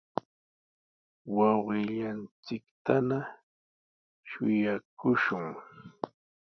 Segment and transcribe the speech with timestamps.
[1.35, 3.19] wawqillanchiktana
[4.29, 5.45] shuyaakushun.